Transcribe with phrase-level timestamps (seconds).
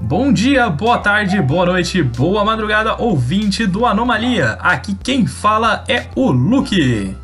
[0.00, 4.52] Bom dia, boa tarde, boa noite, boa madrugada, ouvinte do Anomalia.
[4.60, 7.16] Aqui quem fala é o Luke.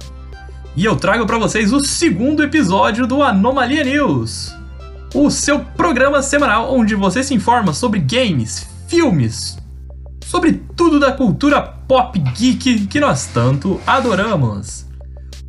[0.74, 4.56] E eu trago para vocês o segundo episódio do Anomalia News,
[5.14, 9.58] o seu programa semanal onde você se informa sobre games, filmes,
[10.24, 14.86] sobre tudo da cultura pop geek que nós tanto adoramos.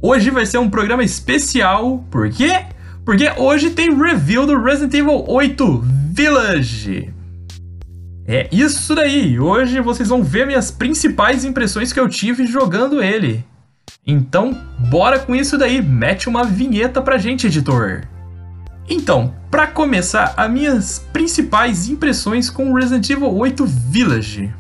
[0.01, 2.65] Hoje vai ser um programa especial, por quê?
[3.05, 7.12] Porque hoje tem review do Resident Evil 8 Village.
[8.25, 9.37] É isso daí!
[9.37, 13.45] Hoje vocês vão ver minhas principais impressões que eu tive jogando ele.
[14.07, 14.57] Então,
[14.89, 18.03] bora com isso daí, mete uma vinheta pra gente, editor.
[18.89, 24.53] Então, para começar, as minhas principais impressões com Resident Evil 8 Village.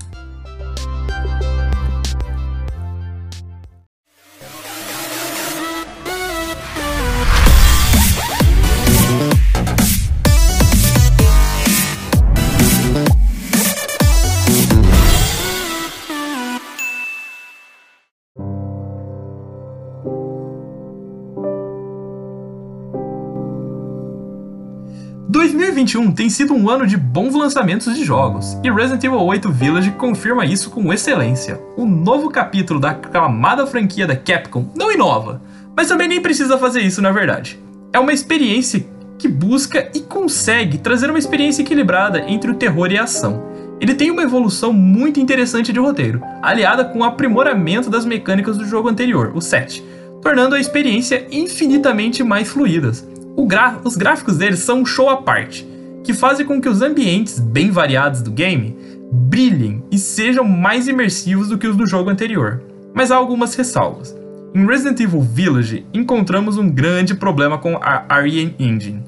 [25.73, 29.91] 2021 tem sido um ano de bons lançamentos de jogos, e Resident Evil 8 Village
[29.91, 31.59] confirma isso com excelência.
[31.75, 35.41] O novo capítulo da aclamada franquia da Capcom não inova,
[35.75, 37.59] mas também nem precisa fazer isso na verdade.
[37.91, 38.85] É uma experiência
[39.17, 43.43] que busca e consegue trazer uma experiência equilibrada entre o terror e a ação.
[43.81, 48.65] Ele tem uma evolução muito interessante de roteiro, aliada com o aprimoramento das mecânicas do
[48.65, 49.83] jogo anterior, o 7,
[50.21, 55.67] tornando a experiência infinitamente mais fluidas os gráficos deles são um show à parte,
[56.03, 58.77] que fazem com que os ambientes bem variados do game
[59.11, 62.61] brilhem e sejam mais imersivos do que os do jogo anterior.
[62.93, 64.15] Mas há algumas ressalvas.
[64.53, 69.03] Em Resident Evil Village, encontramos um grande problema com a Ariane Engine.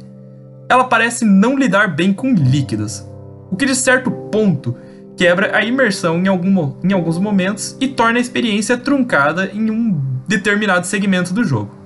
[0.67, 3.07] Ela parece não lidar bem com líquidos,
[3.51, 4.75] o que de certo ponto
[5.15, 10.01] quebra a imersão em, algum, em alguns momentos e torna a experiência truncada em um
[10.27, 11.84] determinado segmento do jogo.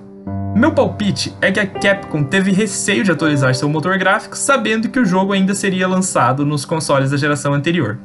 [0.56, 5.00] Meu palpite é que a Capcom teve receio de atualizar seu motor gráfico, sabendo que
[5.00, 8.00] o jogo ainda seria lançado nos consoles da geração anterior.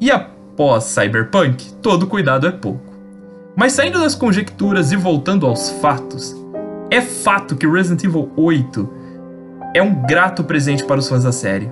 [0.00, 2.94] E após Cyberpunk, todo cuidado é pouco.
[3.56, 6.34] Mas saindo das conjecturas e voltando aos fatos,
[6.90, 8.90] é fato que Resident Evil 8
[9.74, 11.70] é um grato presente para os fãs da série.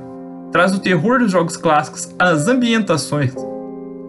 [0.50, 3.34] Traz o terror dos jogos clássicos, as ambientações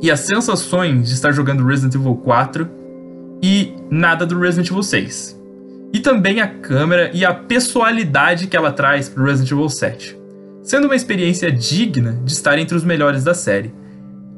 [0.02, 2.68] e as sensações de estar jogando Resident Evil 4
[3.42, 5.43] e nada do Resident Evil 6
[5.94, 10.18] e também a câmera e a pessoalidade que ela traz para Resident Evil 7,
[10.64, 13.72] sendo uma experiência digna de estar entre os melhores da série.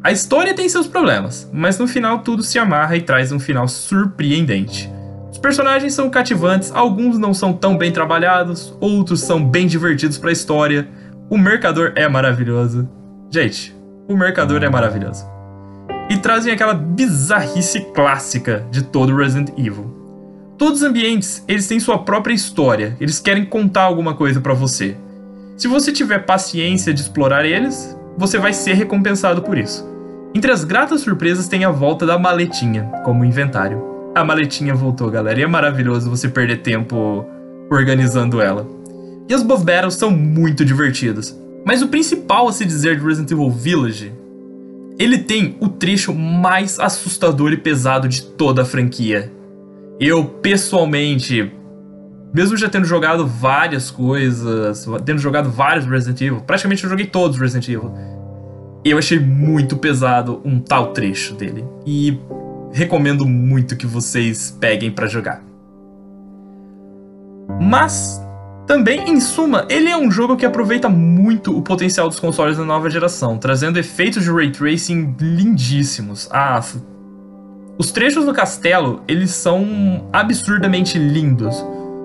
[0.03, 3.69] A história tem seus problemas, mas no final tudo se amarra e traz um final
[3.69, 4.91] surpreendente.
[5.31, 10.29] Os personagens são cativantes, alguns não são tão bem trabalhados, outros são bem divertidos para
[10.29, 10.87] a história.
[11.29, 12.87] O mercador é maravilhoso.
[13.31, 13.75] Gente,
[14.07, 15.25] o mercador é maravilhoso.
[16.09, 20.04] E trazem aquela bizarrice clássica de todo Resident Evil.
[20.57, 24.95] Todos os ambientes, eles têm sua própria história, eles querem contar alguma coisa para você.
[25.57, 29.85] Se você tiver paciência de explorar eles, você vai ser recompensado por isso.
[30.33, 33.83] Entre as gratas surpresas tem a volta da maletinha como inventário.
[34.15, 37.25] A maletinha voltou, galera, e é maravilhoso você perder tempo
[37.69, 38.65] organizando ela.
[39.27, 41.37] E as boss battles são muito divertidas.
[41.65, 44.13] Mas o principal a se dizer de Resident Evil Village,
[44.97, 49.31] ele tem o trecho mais assustador e pesado de toda a franquia,
[49.99, 51.51] eu, pessoalmente,
[52.33, 57.39] mesmo já tendo jogado várias coisas, tendo jogado vários Resident Evil, praticamente eu joguei todos
[57.39, 57.93] Resident Evil,
[58.83, 61.65] eu achei muito pesado um tal trecho dele.
[61.85, 62.19] E
[62.71, 65.41] recomendo muito que vocês peguem para jogar.
[67.61, 68.21] Mas
[68.67, 72.65] também, em suma, ele é um jogo que aproveita muito o potencial dos consoles da
[72.65, 76.27] nova geração, trazendo efeitos de ray tracing lindíssimos.
[76.31, 76.61] Ah,
[77.77, 81.55] os trechos no castelo, eles são absurdamente lindos.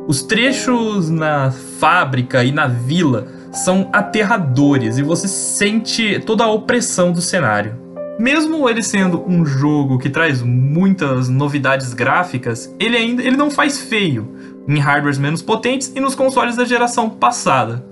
[0.08, 7.12] Os trechos na fábrica e na vila são aterradores e você sente toda a opressão
[7.12, 7.78] do cenário.
[8.18, 13.78] Mesmo ele sendo um jogo que traz muitas novidades gráficas, ele ainda ele não faz
[13.78, 14.28] feio
[14.66, 17.84] em hardwares menos potentes e nos consoles da geração passada.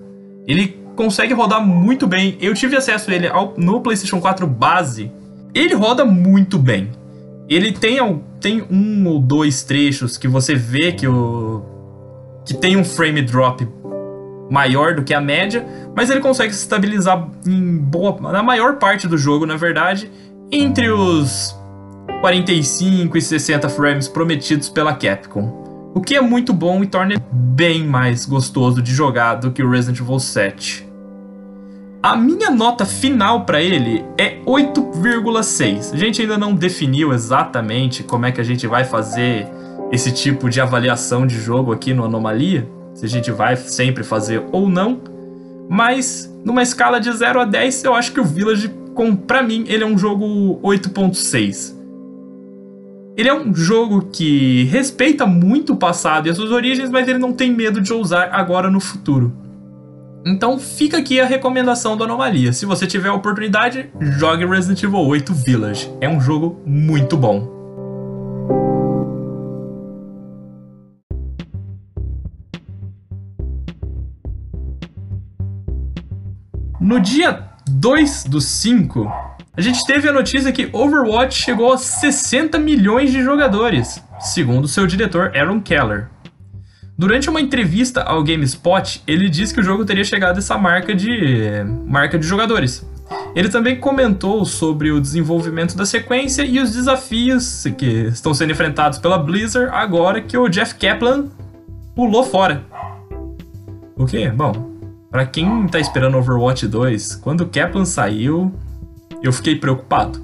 [0.47, 2.37] Ele consegue rodar muito bem.
[2.41, 5.13] Eu tive acesso a ele ao, no PlayStation 4 base.
[5.55, 6.91] Ele roda muito bem.
[7.49, 7.99] Ele tem,
[8.41, 11.63] tem um ou dois trechos que você vê que o.
[12.45, 13.67] que tem um frame drop
[14.51, 18.33] maior do que a média, mas ele consegue se estabilizar em boa.
[18.33, 20.11] na maior parte do jogo, na verdade,
[20.51, 21.57] entre os
[22.21, 25.91] 45 e 60 frames prometidos pela Capcom.
[25.95, 29.71] O que é muito bom e torna bem mais gostoso de jogar do que o
[29.71, 30.88] Resident Evil 7.
[32.09, 35.93] A minha nota final para ele é 8,6.
[35.93, 39.47] A gente ainda não definiu exatamente como é que a gente vai fazer
[39.93, 44.43] esse tipo de avaliação de jogo aqui no Anomalia, se a gente vai sempre fazer
[44.53, 45.03] ou não.
[45.69, 48.75] Mas numa escala de 0 a 10, eu acho que o Village,
[49.27, 51.75] para mim, ele é um jogo 8.6.
[53.19, 57.19] Ele é um jogo que respeita muito o passado e as suas origens, mas ele
[57.19, 59.31] não tem medo de ousar agora no futuro.
[60.27, 62.53] Então fica aqui a recomendação do Anomalia.
[62.53, 65.91] Se você tiver a oportunidade, jogue Resident Evil 8 Village.
[66.01, 67.57] É um jogo muito bom.
[76.81, 79.13] No dia 2 do 5,
[79.57, 84.87] a gente teve a notícia que Overwatch chegou a 60 milhões de jogadores, segundo seu
[84.87, 86.09] diretor Aaron Keller.
[86.99, 90.93] Durante uma entrevista ao GameSpot, ele disse que o jogo teria chegado a essa marca
[90.93, 91.49] de
[91.87, 92.85] marca de jogadores.
[93.37, 98.99] Ele também comentou sobre o desenvolvimento da sequência e os desafios que estão sendo enfrentados
[98.99, 101.29] pela Blizzard agora que o Jeff Kaplan
[101.95, 102.65] pulou fora.
[103.95, 104.29] O que?
[104.31, 104.73] Bom,
[105.09, 108.53] para quem tá esperando Overwatch 2, quando o Kaplan saiu,
[109.23, 110.21] eu fiquei preocupado.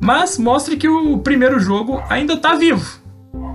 [0.00, 3.06] Mas mostre que o primeiro jogo ainda tá vivo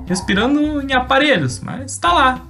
[0.05, 2.41] respirando em aparelhos, mas tá lá.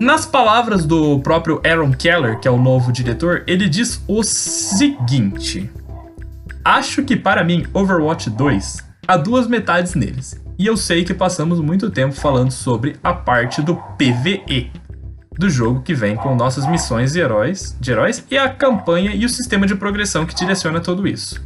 [0.00, 5.70] Nas palavras do próprio Aaron Keller, que é o novo diretor, ele diz o seguinte:
[6.64, 10.40] Acho que para mim Overwatch 2 há duas metades neles.
[10.58, 14.70] E eu sei que passamos muito tempo falando sobre a parte do PVE
[15.38, 19.24] do jogo que vem com nossas missões de heróis, de heróis e a campanha e
[19.24, 21.40] o sistema de progressão que direciona tudo isso.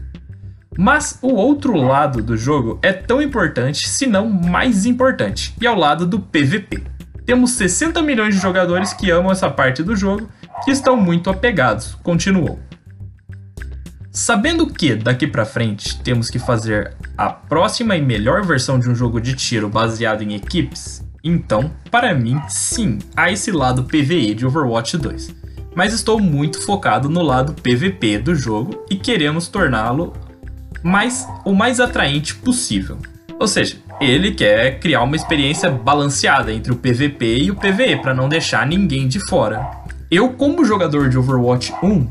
[0.78, 5.70] Mas o outro lado do jogo é tão importante, se não mais importante, e é
[5.70, 6.82] o lado do PVP.
[7.24, 10.28] Temos 60 milhões de jogadores que amam essa parte do jogo,
[10.64, 12.60] que estão muito apegados, continuou.
[14.10, 18.94] Sabendo que daqui para frente temos que fazer a próxima e melhor versão de um
[18.94, 24.46] jogo de tiro baseado em equipes, então, para mim, sim, há esse lado PvE de
[24.46, 25.34] Overwatch 2.
[25.74, 30.12] Mas estou muito focado no lado PvP do jogo e queremos torná-lo
[30.86, 32.98] mais o mais atraente possível.
[33.38, 38.14] Ou seja, ele quer criar uma experiência balanceada entre o PVP e o PVE para
[38.14, 39.68] não deixar ninguém de fora.
[40.10, 42.06] Eu, como jogador de Overwatch 1,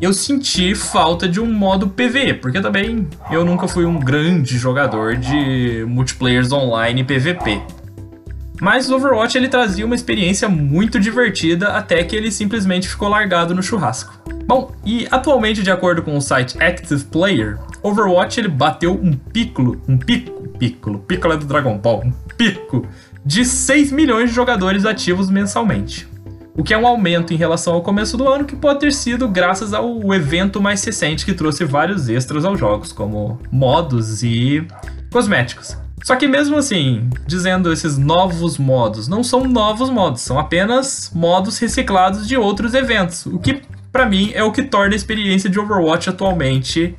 [0.00, 5.16] eu senti falta de um modo PVE, porque também eu nunca fui um grande jogador
[5.16, 7.62] de multiplayers online PVP.
[8.60, 13.54] Mas o Overwatch ele trazia uma experiência muito divertida até que ele simplesmente ficou largado
[13.54, 14.12] no churrasco.
[14.46, 19.76] Bom, e atualmente de acordo com o site Active Player, Overwatch ele bateu um pico,
[19.88, 22.86] um pico, pico, pico é do Dragon Ball, um pico
[23.24, 26.08] de 6 milhões de jogadores ativos mensalmente.
[26.54, 29.26] O que é um aumento em relação ao começo do ano que pode ter sido
[29.26, 34.66] graças ao evento mais recente que trouxe vários extras aos jogos, como modos e
[35.10, 35.76] cosméticos.
[36.04, 41.58] Só que mesmo assim, dizendo esses novos modos, não são novos modos, são apenas modos
[41.58, 43.62] reciclados de outros eventos, o que
[43.92, 46.96] para mim é o que torna a experiência de Overwatch atualmente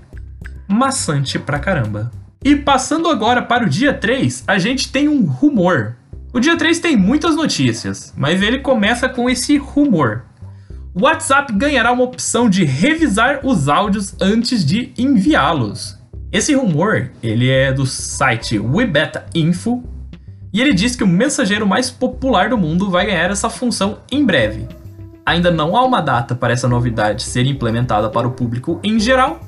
[0.74, 2.12] maçante pra caramba.
[2.44, 5.96] E passando agora para o dia 3, a gente tem um rumor.
[6.34, 10.24] O dia 3 tem muitas notícias, mas ele começa com esse rumor.
[10.94, 15.98] O WhatsApp ganhará uma opção de revisar os áudios antes de enviá-los.
[16.32, 19.84] Esse rumor, ele é do site WeBeta Info,
[20.51, 24.24] e ele diz que o mensageiro mais popular do mundo vai ganhar essa função em
[24.24, 24.68] breve.
[25.25, 29.39] Ainda não há uma data para essa novidade ser implementada para o público em geral,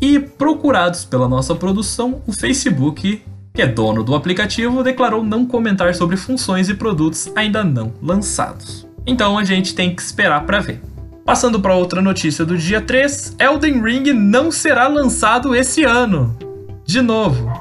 [0.00, 3.22] e procurados pela nossa produção, o Facebook,
[3.54, 8.86] que é dono do aplicativo, declarou não comentar sobre funções e produtos ainda não lançados.
[9.06, 10.80] Então a gente tem que esperar para ver.
[11.24, 16.36] Passando para outra notícia do dia 3, Elden Ring não será lançado esse ano.
[16.84, 17.52] De novo,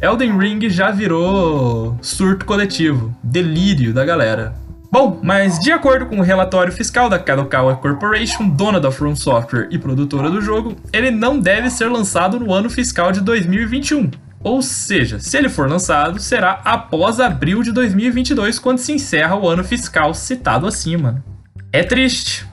[0.00, 4.54] Elden Ring já virou surto coletivo, delírio da galera.
[4.94, 9.66] Bom, mas de acordo com o relatório fiscal da Kadokawa Corporation, dona da From Software
[9.72, 14.08] e produtora do jogo, ele não deve ser lançado no ano fiscal de 2021.
[14.38, 19.48] Ou seja, se ele for lançado, será após abril de 2022, quando se encerra o
[19.48, 21.24] ano fiscal citado acima.
[21.72, 22.46] É triste,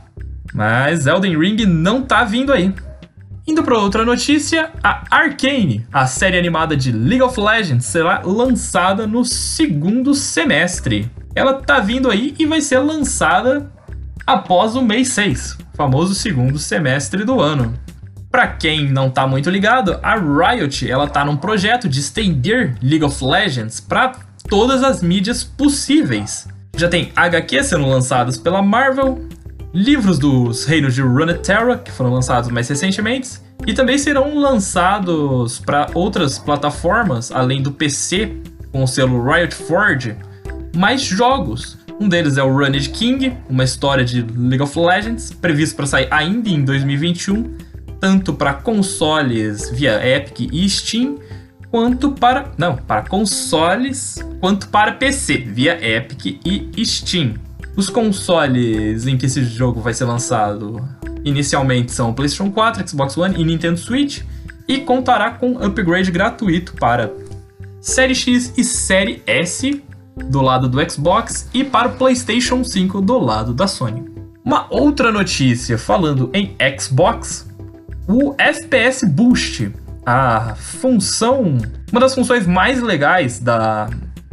[0.52, 2.74] mas Elden Ring não tá vindo aí.
[3.46, 9.06] Indo para outra notícia, a Arcane, a série animada de League of Legends, será lançada
[9.06, 13.72] no segundo semestre ela tá vindo aí e vai ser lançada
[14.26, 17.74] após o mês 6, famoso segundo semestre do ano.
[18.30, 23.04] Para quem não tá muito ligado, a Riot, ela tá num projeto de estender League
[23.04, 24.14] of Legends para
[24.48, 26.48] todas as mídias possíveis.
[26.78, 29.28] Já tem HQ sendo lançadas pela Marvel,
[29.74, 33.32] livros dos reinos de Runeterra, que foram lançados mais recentemente,
[33.68, 38.38] e também serão lançados para outras plataformas, além do PC,
[38.72, 40.16] com o selo Riot Forge,
[40.76, 41.78] mais jogos.
[42.00, 46.08] Um deles é o Runned King, uma história de League of Legends, previsto para sair
[46.10, 47.58] ainda em 2021,
[48.00, 51.20] tanto para consoles via Epic e Steam,
[51.70, 52.52] quanto para.
[52.58, 57.36] Não, para consoles, quanto para PC, via Epic e Steam.
[57.76, 60.84] Os consoles em que esse jogo vai ser lançado
[61.24, 64.24] inicialmente são PlayStation 4, Xbox One e Nintendo Switch,
[64.68, 67.12] e contará com upgrade gratuito para
[67.80, 69.82] Série X e Série S
[70.16, 74.06] do lado do Xbox e para o PlayStation 5 do lado da Sony.
[74.44, 77.48] Uma outra notícia falando em Xbox,
[78.08, 79.72] o FPS Boost,
[80.06, 81.58] a função,
[81.92, 83.90] uma das funções mais legais da,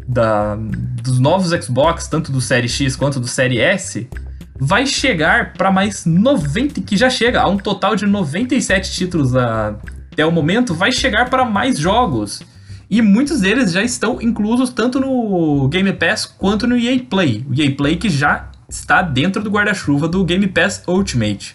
[0.07, 4.09] da dos novos Xbox, tanto do Série X quanto do Série S,
[4.59, 10.27] vai chegar para mais 90, que já chega a um total de 97 títulos até
[10.27, 12.43] o momento, vai chegar para mais jogos.
[12.91, 17.45] E muitos deles já estão inclusos tanto no Game Pass quanto no EA Play.
[17.49, 21.55] O EA Play que já está dentro do guarda-chuva do Game Pass Ultimate.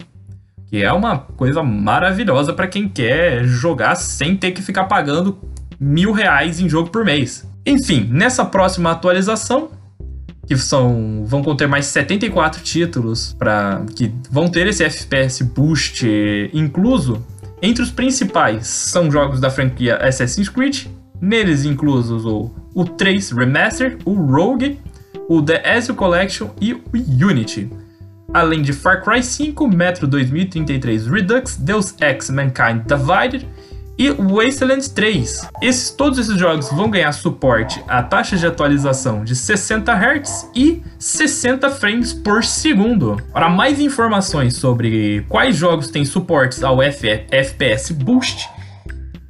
[0.68, 5.38] Que é uma coisa maravilhosa para quem quer jogar sem ter que ficar pagando
[5.80, 7.48] mil reais em jogo por mês.
[7.66, 9.72] Enfim, nessa próxima atualização,
[10.46, 16.06] que são vão conter mais 74 títulos para que vão ter esse FPS boost
[16.54, 17.26] incluso.
[17.62, 20.88] Entre os principais são jogos da franquia Assassin's Creed,
[21.24, 24.78] neles inclusos o, o 3 Remastered, o Rogue,
[25.30, 27.72] o The Ezio Collection e o Unity.
[28.34, 33.48] Além de Far Cry 5, Metro 2033 Redux, Deus Ex Mankind Divided
[33.98, 35.48] e Wasteland 3.
[35.62, 40.82] Esses, todos esses jogos vão ganhar suporte a taxa de atualização de 60 Hz e
[41.00, 43.16] 60 frames por segundo.
[43.32, 48.50] Para mais informações sobre quais jogos têm suportes ao FPS Boost,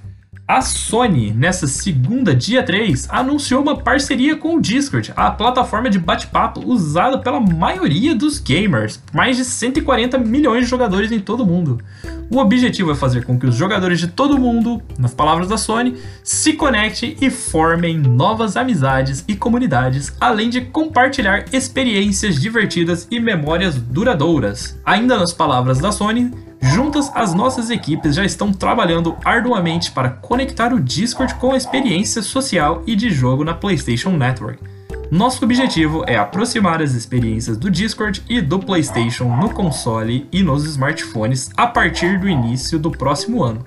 [0.47, 5.99] A Sony, nessa segunda, dia 3, anunciou uma parceria com o Discord, a plataforma de
[5.99, 11.47] bate-papo usada pela maioria dos gamers, mais de 140 milhões de jogadores em todo o
[11.47, 11.81] mundo.
[12.31, 15.97] O objetivo é fazer com que os jogadores de todo mundo, nas palavras da Sony,
[16.23, 23.77] se conectem e formem novas amizades e comunidades, além de compartilhar experiências divertidas e memórias
[23.77, 24.79] duradouras.
[24.85, 26.31] Ainda nas palavras da Sony,
[26.73, 32.23] Juntas, as nossas equipes já estão trabalhando arduamente para conectar o Discord com a experiência
[32.23, 34.59] social e de jogo na PlayStation Network.
[35.11, 40.65] Nosso objetivo é aproximar as experiências do Discord e do PlayStation no console e nos
[40.65, 43.67] smartphones a partir do início do próximo ano,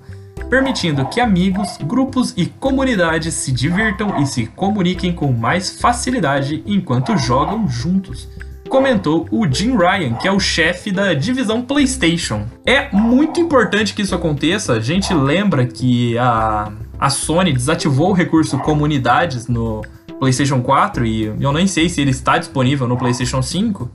[0.49, 7.15] permitindo que amigos, grupos e comunidades se divirtam e se comuniquem com mais facilidade enquanto
[7.15, 8.27] jogam juntos
[8.67, 12.45] comentou o Jim Ryan, que é o chefe da divisão PlayStation.
[12.65, 14.73] É muito importante que isso aconteça.
[14.73, 19.81] A gente lembra que a, a Sony desativou o recurso comunidades no
[20.19, 23.89] PlayStation 4 e eu nem sei se ele está disponível no PlayStation 5.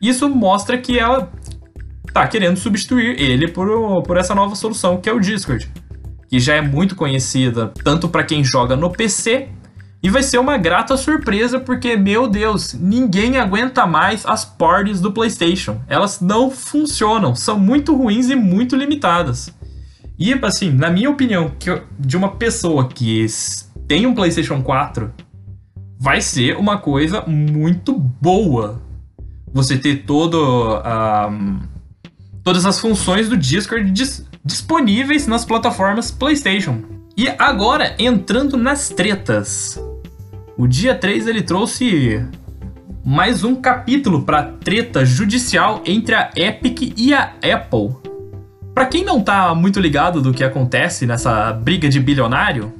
[0.00, 1.32] Isso mostra que ela
[2.12, 5.70] tá querendo substituir ele por, por essa nova solução que é o Discord,
[6.28, 9.48] que já é muito conhecida tanto para quem joga no PC
[10.02, 15.12] e vai ser uma grata surpresa porque, meu Deus, ninguém aguenta mais as parties do
[15.12, 15.80] PlayStation.
[15.88, 19.52] Elas não funcionam, são muito ruins e muito limitadas.
[20.18, 23.26] E, assim, na minha opinião, que de uma pessoa que
[23.86, 25.12] tem um PlayStation 4,
[25.98, 28.80] vai ser uma coisa muito boa.
[29.52, 30.80] Você ter todo.
[31.30, 31.60] Um,
[32.42, 36.95] todas as funções do Discord dis disponíveis nas plataformas PlayStation.
[37.18, 39.82] E agora, entrando nas tretas.
[40.54, 42.22] O dia 3 ele trouxe
[43.02, 47.96] mais um capítulo para treta judicial entre a Epic e a Apple.
[48.74, 52.70] Para quem não tá muito ligado do que acontece nessa briga de bilionário,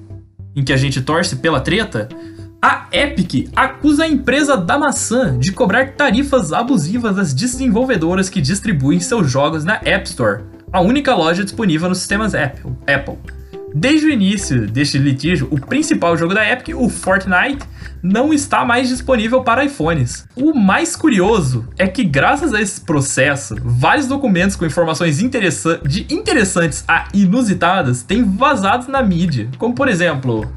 [0.55, 2.07] em que a gente torce pela treta,
[2.61, 9.01] a Epic acusa a empresa da maçã de cobrar tarifas abusivas às desenvolvedoras que distribuem
[9.01, 12.73] seus jogos na App Store, a única loja disponível nos sistemas Apple.
[12.87, 13.36] Apple
[13.75, 17.67] Desde o início deste litígio, o principal jogo da Epic, o Fortnite,
[18.03, 20.27] não está mais disponível para iPhones.
[20.37, 26.07] O mais curioso é que, graças a esse processo, vários documentos com informações interessan de
[26.09, 30.51] interessantes a inusitadas têm vazado na mídia, como por exemplo.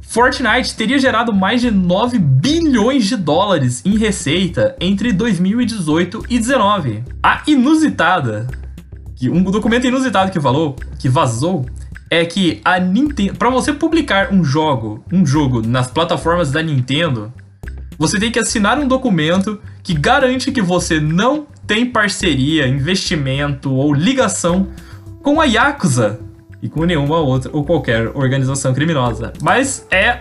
[0.00, 7.02] Fortnite teria gerado mais de 9 bilhões de dólares em receita entre 2018 e 2019.
[7.22, 8.46] A inusitada,
[9.16, 11.64] que um documento inusitado que falou, que vazou,
[12.12, 17.32] é que a Nintendo, para você publicar um jogo, um jogo nas plataformas da Nintendo,
[17.98, 23.94] você tem que assinar um documento que garante que você não tem parceria, investimento ou
[23.94, 24.68] ligação
[25.22, 26.20] com a Yakuza
[26.60, 29.32] e com nenhuma outra ou qualquer organização criminosa.
[29.40, 30.18] Mas é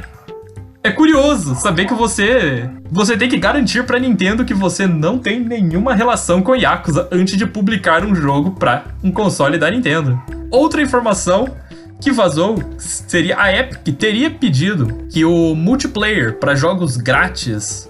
[0.82, 5.42] é curioso saber que você você tem que garantir para Nintendo que você não tem
[5.42, 10.18] nenhuma relação com a Yakuza antes de publicar um jogo para um console da Nintendo.
[10.50, 11.60] Outra informação
[12.01, 17.89] que vazou seria a Epic teria pedido que o multiplayer para jogos grátis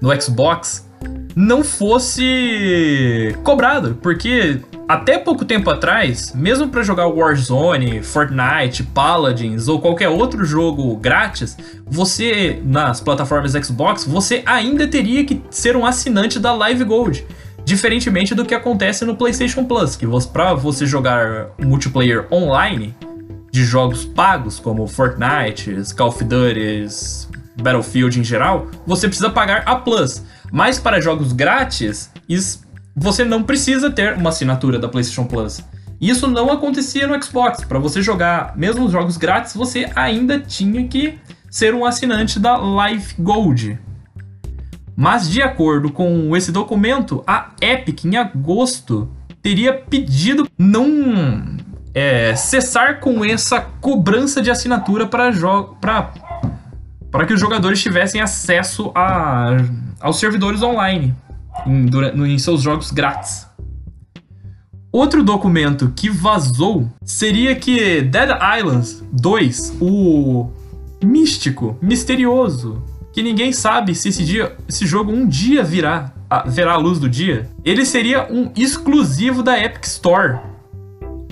[0.00, 0.88] no Xbox
[1.36, 9.80] não fosse cobrado, porque até pouco tempo atrás, mesmo para jogar Warzone, Fortnite, Paladins ou
[9.80, 16.38] qualquer outro jogo grátis, você nas plataformas Xbox, você ainda teria que ser um assinante
[16.38, 17.24] da Live Gold.
[17.62, 22.96] Diferentemente do que acontece no PlayStation Plus, que para você jogar multiplayer online,
[23.50, 26.86] de jogos pagos, como Fortnite, Call of Duty,
[27.60, 30.22] Battlefield em geral, você precisa pagar a Plus.
[30.52, 32.10] Mas para jogos grátis,
[32.94, 35.62] você não precisa ter uma assinatura da PlayStation Plus.
[36.00, 37.64] Isso não acontecia no Xbox.
[37.64, 41.18] Para você jogar mesmo os jogos grátis, você ainda tinha que
[41.50, 43.78] ser um assinante da Live Gold.
[44.96, 49.10] Mas de acordo com esse documento, a Epic em agosto
[49.42, 51.56] teria pedido não
[51.94, 55.30] é, cessar com essa cobrança de assinatura para
[57.10, 59.56] para que os jogadores tivessem acesso a,
[60.00, 61.14] aos servidores online
[61.66, 63.48] em, durante, em seus jogos grátis.
[64.92, 70.50] Outro documento que vazou seria que Dead Islands 2, o
[71.02, 76.12] místico, misterioso, que ninguém sabe se esse, dia, esse jogo um dia virá,
[76.46, 80.38] verá a luz do dia, ele seria um exclusivo da Epic Store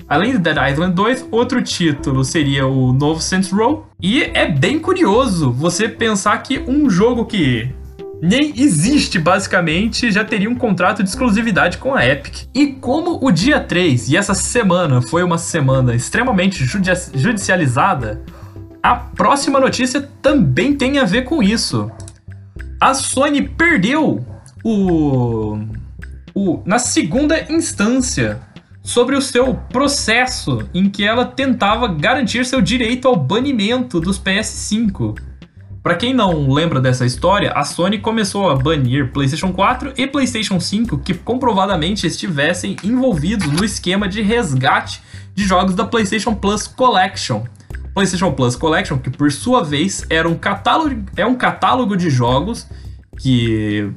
[0.09, 3.87] Além de Dead Island 2, outro título seria o novo Saints Row.
[4.01, 7.69] E é bem curioso você pensar que um jogo que
[8.19, 12.47] nem existe basicamente já teria um contrato de exclusividade com a Epic.
[12.55, 18.19] E como o dia 3 e essa semana foi uma semana extremamente judicializada,
[18.81, 21.89] a próxima notícia também tem a ver com isso.
[22.81, 24.25] A Sony perdeu
[24.63, 25.59] o,
[26.33, 28.48] o na segunda instância
[28.81, 35.17] sobre o seu processo em que ela tentava garantir seu direito ao banimento dos PS5.
[35.81, 40.59] Para quem não lembra dessa história, a Sony começou a banir PlayStation 4 e PlayStation
[40.59, 45.01] 5 que comprovadamente estivessem envolvidos no esquema de resgate
[45.33, 47.45] de jogos da PlayStation Plus Collection.
[47.93, 52.67] PlayStation Plus Collection, que por sua vez era um catálogo, é um catálogo de jogos
[53.17, 53.89] que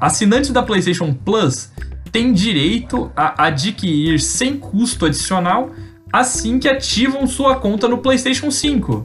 [0.00, 1.70] assinantes da PlayStation Plus
[2.12, 5.70] têm direito a adquirir sem custo adicional
[6.12, 9.04] assim que ativam sua conta no PlayStation 5.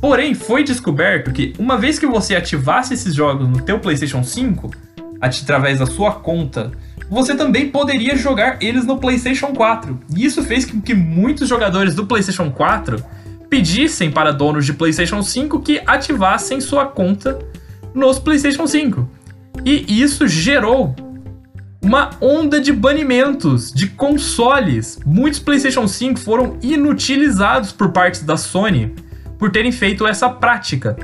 [0.00, 4.70] Porém, foi descoberto que uma vez que você ativasse esses jogos no teu PlayStation 5,
[5.20, 6.70] através da sua conta,
[7.10, 9.98] você também poderia jogar eles no PlayStation 4.
[10.14, 13.02] E isso fez com que muitos jogadores do PlayStation 4
[13.50, 17.38] pedissem para donos de PlayStation 5 que ativassem sua conta
[17.92, 19.08] nos PlayStation 5.
[19.64, 20.94] E isso gerou
[21.86, 24.98] uma onda de banimentos de consoles.
[25.06, 28.92] Muitos PlayStation 5 foram inutilizados por parte da Sony
[29.38, 30.96] por terem feito essa prática.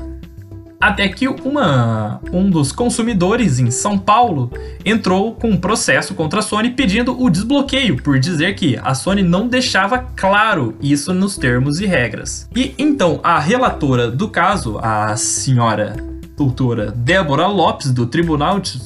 [0.81, 4.51] Até que uma, um dos consumidores em São Paulo
[4.83, 9.23] entrou com um processo contra a Sony pedindo o desbloqueio, por dizer que a Sony
[9.23, 12.49] não deixava claro isso nos termos e regras.
[12.53, 15.95] E então a relatora do caso, a senhora
[16.35, 18.77] doutora Débora Lopes, do Tribunal de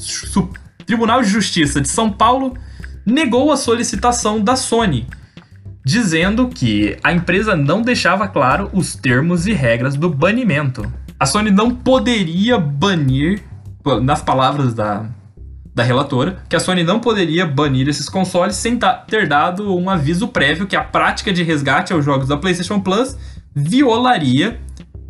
[0.87, 2.57] Tribunal de Justiça de São Paulo
[3.05, 5.05] negou a solicitação da Sony,
[5.85, 10.89] dizendo que a empresa não deixava claro os termos e regras do banimento.
[11.19, 13.43] A Sony não poderia banir,
[14.01, 15.09] nas palavras da,
[15.75, 20.29] da relatora, que a Sony não poderia banir esses consoles sem ter dado um aviso
[20.29, 23.17] prévio que a prática de resgate aos jogos da PlayStation Plus
[23.53, 24.61] violaria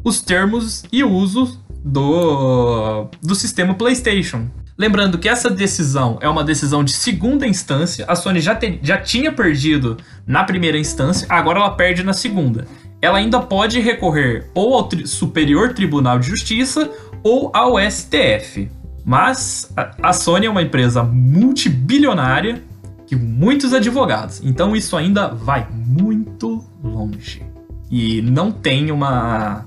[0.04, 4.48] os termos e usos do, do sistema PlayStation.
[4.78, 8.98] Lembrando que essa decisão é uma decisão de segunda instância, a Sony já, te, já
[8.98, 12.68] tinha perdido na primeira instância, agora ela perde na segunda.
[13.02, 16.90] ela ainda pode recorrer ou ao tri Superior Tribunal de Justiça
[17.24, 18.70] ou ao STF.
[19.06, 22.62] Mas a Sony é uma empresa multibilionária
[23.10, 27.42] com muitos advogados, então isso ainda vai muito longe.
[27.90, 29.66] E não tem uma.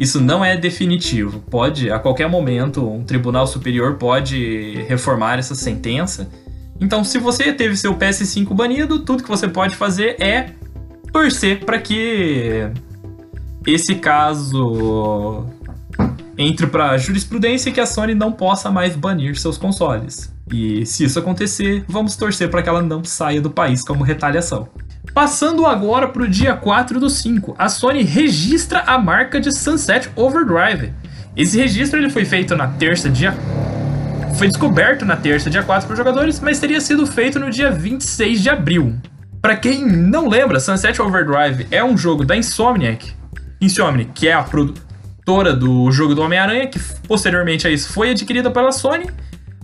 [0.00, 1.40] Isso não é definitivo.
[1.50, 6.30] Pode, a qualquer momento, um tribunal superior pode reformar essa sentença.
[6.80, 10.54] Então, se você teve seu PS5 banido, tudo que você pode fazer é
[11.12, 12.70] torcer para que
[13.66, 15.44] esse caso
[16.38, 20.32] entre para jurisprudência e que a Sony não possa mais banir seus consoles.
[20.50, 24.66] E se isso acontecer, vamos torcer para que ela não saia do país como retaliação.
[25.14, 30.08] Passando agora para o dia 4 do 5, a Sony registra a marca de Sunset
[30.14, 30.92] Overdrive.
[31.36, 33.34] Esse registro ele foi feito na terça, dia.
[34.36, 37.70] Foi descoberto na terça, dia 4 para os jogadores, mas teria sido feito no dia
[37.70, 38.94] 26 de abril.
[39.42, 43.12] Para quem não lembra, Sunset Overdrive é um jogo da Insomniac.
[43.60, 48.50] Insomniac, que é a produtora do jogo do Homem-Aranha, que posteriormente a isso foi adquirida
[48.50, 49.10] pela Sony,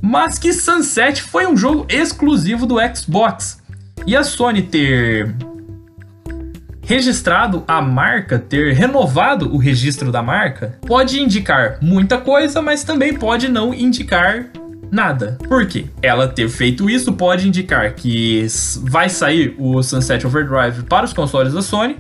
[0.03, 3.65] mas que Sunset foi um jogo exclusivo do Xbox.
[4.05, 5.35] E a Sony ter
[6.83, 13.13] registrado a marca, ter renovado o registro da marca, pode indicar muita coisa, mas também
[13.13, 14.47] pode não indicar
[14.91, 15.37] nada.
[15.49, 15.87] Por quê?
[16.01, 18.47] Ela ter feito isso pode indicar que
[18.83, 21.97] vai sair o Sunset Overdrive para os consoles da Sony,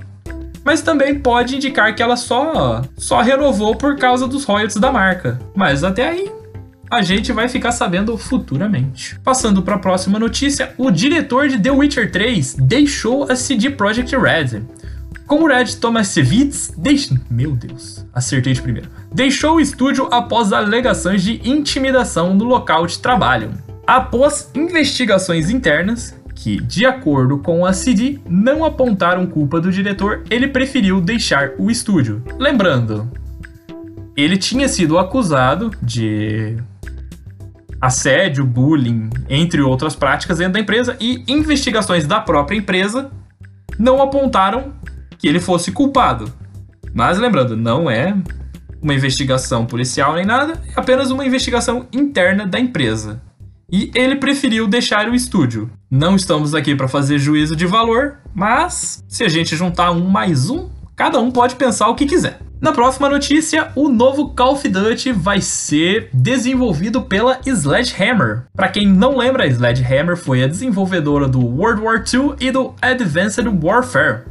[0.64, 5.38] mas também pode indicar que ela só só renovou por causa dos royalties da marca.
[5.54, 6.30] Mas até aí
[6.90, 9.18] a gente vai ficar sabendo futuramente.
[9.24, 14.16] Passando para a próxima notícia, o diretor de The Witcher 3 deixou a CD Projekt
[14.16, 14.62] Red.
[15.26, 17.14] Como Red Tomasiewicz deixa...
[17.28, 18.88] Meu Deus, acertei de primeiro.
[19.12, 23.50] Deixou o estúdio após alegações de intimidação no local de trabalho.
[23.84, 30.46] Após investigações internas, que, de acordo com a CD, não apontaram culpa do diretor, ele
[30.46, 32.22] preferiu deixar o estúdio.
[32.38, 33.10] Lembrando,
[34.16, 36.56] ele tinha sido acusado de
[37.80, 43.10] assédio, bullying, entre outras práticas dentro da empresa, e investigações da própria empresa
[43.78, 44.72] não apontaram
[45.18, 46.32] que ele fosse culpado.
[46.94, 48.16] Mas lembrando, não é
[48.80, 53.20] uma investigação policial nem nada, é apenas uma investigação interna da empresa.
[53.70, 55.68] E ele preferiu deixar o estúdio.
[55.90, 60.48] Não estamos aqui para fazer juízo de valor, mas se a gente juntar um mais
[60.48, 62.38] um, cada um pode pensar o que quiser.
[62.58, 68.44] Na próxima notícia, o novo Call of Duty vai ser desenvolvido pela Sledgehammer.
[68.54, 72.74] Para quem não lembra, a Sledgehammer foi a desenvolvedora do World War II e do
[72.80, 74.22] Advanced Warfare.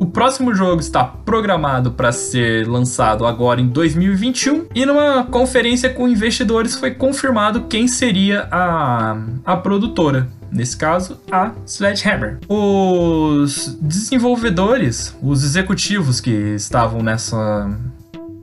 [0.00, 6.08] O próximo jogo está programado para ser lançado agora em 2021 e numa conferência com
[6.08, 12.38] investidores foi confirmado quem seria a, a produtora nesse caso, a Sledgehammer.
[12.48, 17.70] Os desenvolvedores, os executivos que estavam nessa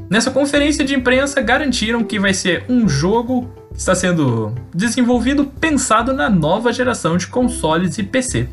[0.10, 6.14] nessa conferência de imprensa garantiram que vai ser um jogo que está sendo desenvolvido pensado
[6.14, 8.48] na nova geração de consoles e PC.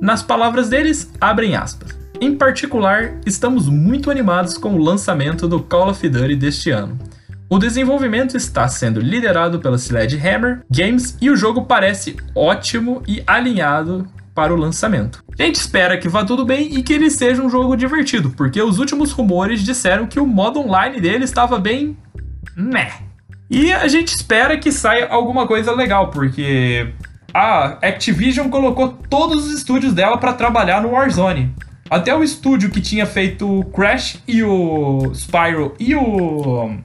[0.00, 1.96] Nas palavras deles, abrem aspas.
[2.20, 6.98] Em particular, estamos muito animados com o lançamento do Call of Duty deste ano.
[7.48, 14.08] O desenvolvimento está sendo liderado pela Sledgehammer Games e o jogo parece ótimo e alinhado
[14.34, 15.22] para o lançamento.
[15.38, 18.60] A gente espera que vá tudo bem e que ele seja um jogo divertido, porque
[18.60, 21.96] os últimos rumores disseram que o modo online dele estava bem.
[22.56, 22.92] meh.
[23.48, 26.92] E a gente espera que saia alguma coisa legal, porque
[27.32, 31.54] a Activision colocou todos os estúdios dela para trabalhar no Warzone.
[31.88, 36.76] Até o estúdio que tinha feito o Crash e o Spyro e o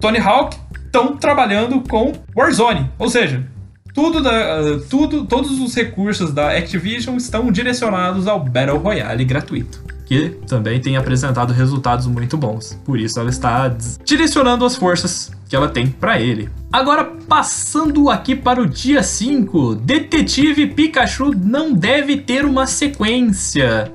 [0.00, 3.44] Tony Hawk estão trabalhando com Warzone, ou seja,
[3.92, 10.30] tudo da, tudo, todos os recursos da Activision estão direcionados ao Battle Royale gratuito, que
[10.46, 12.78] também tem apresentado resultados muito bons.
[12.84, 13.68] Por isso ela está
[14.04, 16.48] direcionando as forças que ela tem para ele.
[16.72, 23.92] Agora passando aqui para o dia 5, Detetive Pikachu não deve ter uma sequência.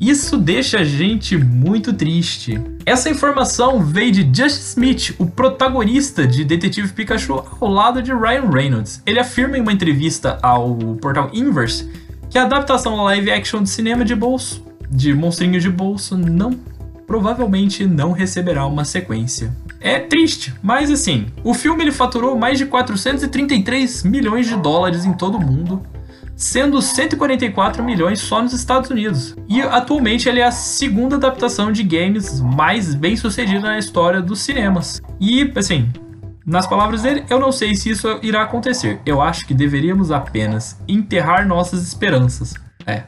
[0.00, 2.60] Isso deixa a gente muito triste.
[2.84, 8.50] Essa informação veio de Just Smith, o protagonista de Detetive Pikachu, ao lado de Ryan
[8.50, 9.02] Reynolds.
[9.06, 11.90] Ele afirma em uma entrevista ao portal Inverse
[12.28, 16.52] que a adaptação live action de cinema de bolso, de monstrinho de bolso, não
[17.06, 19.56] provavelmente não receberá uma sequência.
[19.80, 25.12] É triste, mas assim, o filme ele faturou mais de 433 milhões de dólares em
[25.12, 25.82] todo o mundo
[26.36, 29.34] sendo 144 milhões só nos Estados Unidos.
[29.48, 34.40] E atualmente ele é a segunda adaptação de games mais bem sucedida na história dos
[34.40, 35.00] cinemas.
[35.18, 35.90] E assim,
[36.44, 39.00] nas palavras dele, eu não sei se isso irá acontecer.
[39.04, 42.54] Eu acho que deveríamos apenas enterrar nossas esperanças.
[42.86, 43.02] É.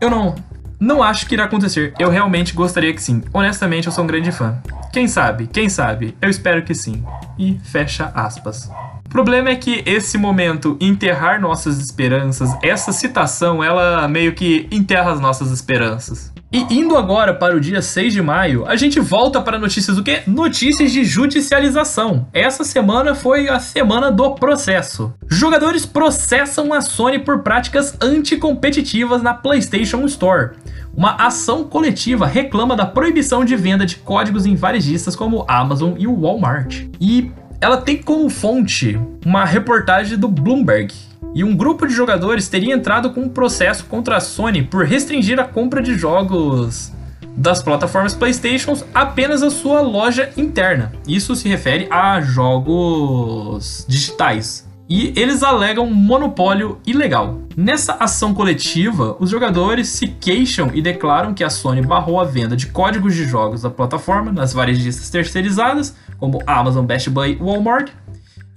[0.00, 0.34] Eu não.
[0.80, 1.92] Não acho que irá acontecer.
[1.98, 3.22] Eu realmente gostaria que sim.
[3.34, 4.62] Honestamente, eu sou um grande fã.
[4.92, 5.48] Quem sabe?
[5.48, 6.16] Quem sabe?
[6.22, 7.04] Eu espero que sim.
[7.36, 8.70] E fecha aspas.
[9.08, 15.10] O problema é que esse momento, enterrar nossas esperanças, essa citação, ela meio que enterra
[15.10, 16.30] as nossas esperanças.
[16.52, 20.02] E indo agora para o dia 6 de maio, a gente volta para notícias do
[20.02, 20.22] quê?
[20.26, 22.28] Notícias de judicialização.
[22.34, 25.10] Essa semana foi a semana do processo.
[25.26, 30.50] Jogadores processam a Sony por práticas anticompetitivas na PlayStation Store.
[30.94, 36.06] Uma ação coletiva reclama da proibição de venda de códigos em varejistas como Amazon e
[36.06, 36.84] Walmart.
[37.00, 40.94] E ela tem como fonte uma reportagem do Bloomberg,
[41.34, 45.38] e um grupo de jogadores teria entrado com um processo contra a Sony por restringir
[45.38, 46.92] a compra de jogos
[47.36, 50.92] das plataformas PlayStation apenas à sua loja interna.
[51.06, 54.66] Isso se refere a jogos digitais.
[54.88, 57.42] E eles alegam monopólio ilegal.
[57.54, 62.56] Nessa ação coletiva, os jogadores se queixam e declaram que a Sony barrou a venda
[62.56, 67.90] de códigos de jogos da plataforma nas varejistas terceirizadas, como Amazon, Best Buy Walmart,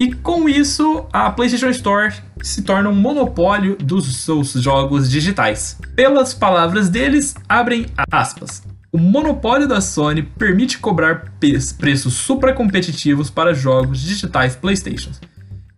[0.02, 5.78] e com isso, a PlayStation Store se torna um monopólio dos seus jogos digitais.
[5.95, 8.63] Pelas palavras deles, abrem aspas.
[8.91, 11.32] O monopólio da Sony permite cobrar
[11.78, 15.12] preços supracompetitivos para jogos digitais PlayStation,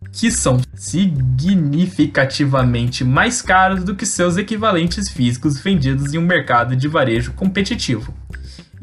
[0.09, 6.87] que são significativamente mais caros do que seus equivalentes físicos vendidos em um mercado de
[6.87, 8.15] varejo competitivo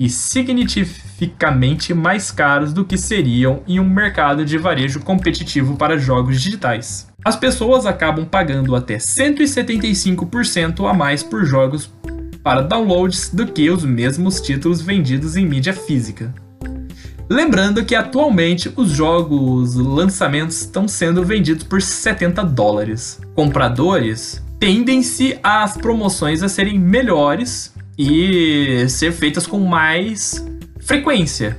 [0.00, 6.40] e significativamente mais caros do que seriam em um mercado de varejo competitivo para jogos
[6.40, 7.06] digitais.
[7.22, 11.92] As pessoas acabam pagando até 175% a mais por jogos
[12.42, 16.34] para downloads do que os mesmos títulos vendidos em mídia física.
[17.28, 23.20] Lembrando que atualmente os jogos lançamentos estão sendo vendidos por 70 dólares.
[23.34, 30.42] Compradores tendem-se as promoções a serem melhores e ser feitas com mais
[30.80, 31.58] frequência.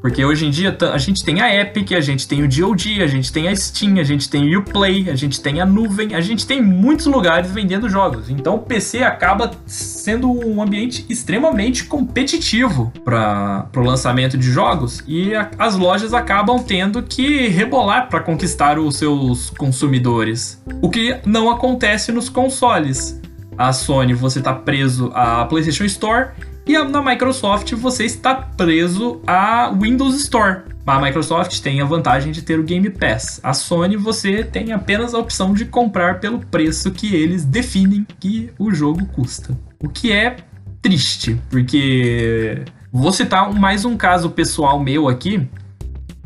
[0.00, 3.06] Porque hoje em dia a gente tem a Epic, a gente tem o GOG, a
[3.06, 6.20] gente tem a Steam, a gente tem o Uplay, a gente tem a nuvem, a
[6.20, 8.30] gente tem muitos lugares vendendo jogos.
[8.30, 15.34] Então o PC acaba sendo um ambiente extremamente competitivo para o lançamento de jogos e
[15.34, 20.62] a, as lojas acabam tendo que rebolar para conquistar os seus consumidores.
[20.80, 23.20] O que não acontece nos consoles
[23.58, 26.28] a Sony você está preso à PlayStation Store
[26.64, 30.62] e na Microsoft você está preso à Windows Store.
[30.86, 33.40] A Microsoft tem a vantagem de ter o Game Pass.
[33.42, 38.50] A Sony você tem apenas a opção de comprar pelo preço que eles definem que
[38.58, 39.58] o jogo custa.
[39.82, 40.36] O que é
[40.80, 45.46] triste, porque vou citar mais um caso pessoal meu aqui.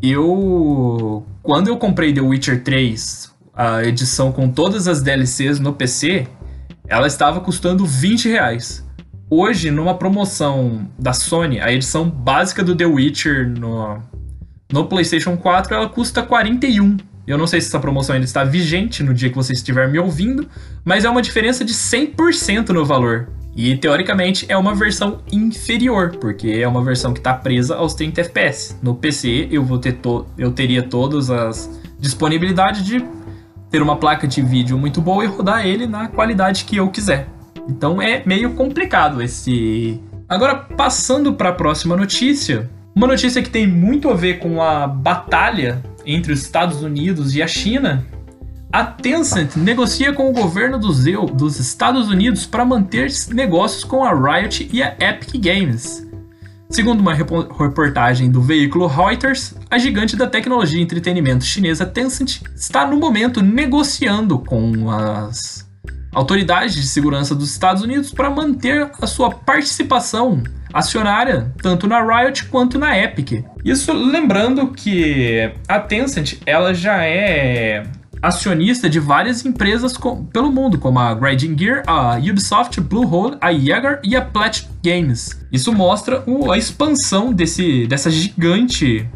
[0.01, 6.27] Eu quando eu comprei The Witcher 3, a edição com todas as DLCs no PC,
[6.87, 8.85] ela estava custando 20 reais.
[9.29, 13.99] Hoje, numa promoção da Sony, a edição básica do The Witcher no,
[14.71, 16.97] no PlayStation 4 ela custa 41.
[17.25, 19.97] Eu não sei se essa promoção ainda está vigente no dia que você estiver me
[19.97, 20.47] ouvindo,
[20.83, 23.29] mas é uma diferença de 100% no valor.
[23.55, 28.21] E teoricamente é uma versão inferior, porque é uma versão que está presa aos 30
[28.21, 28.75] FPS.
[28.81, 31.69] No PC eu vou ter to eu teria todas as
[31.99, 33.05] disponibilidades de
[33.73, 37.27] ter uma placa de vídeo muito boa e rodar ele na qualidade que eu quiser.
[37.67, 39.99] Então é meio complicado esse.
[40.29, 44.85] Agora, passando para a próxima notícia, uma notícia que tem muito a ver com a
[44.85, 48.05] batalha entre os Estados Unidos e a China.
[48.71, 54.13] A Tencent negocia com o governo dos, dos Estados Unidos para manter negócios com a
[54.13, 56.07] Riot e a Epic Games.
[56.69, 62.85] Segundo uma reportagem do veículo Reuters, a gigante da tecnologia e entretenimento chinesa Tencent está
[62.85, 65.67] no momento negociando com as
[66.13, 72.45] autoridades de segurança dos Estados Unidos para manter a sua participação acionária tanto na Riot
[72.45, 73.43] quanto na Epic.
[73.65, 77.81] Isso lembrando que a Tencent ela já é
[78.21, 83.51] acionista de várias empresas com, pelo mundo, como a Grinding Gear, a Ubisoft, Bluehole, a
[83.51, 85.43] Jaeger e a Platinum Games.
[85.51, 89.09] Isso mostra o, a expansão desse, dessa gigante